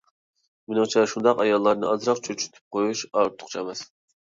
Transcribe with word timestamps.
مېنىڭچە 0.71 1.03
شۇنداق 1.11 1.43
ئاياللارنى 1.45 1.87
ئازراق 1.91 2.23
چۆچۈتۈپ 2.29 2.59
قويۇش 2.79 3.07
ئارتۇقچە 3.15 3.65
ئەمەس. 3.65 3.89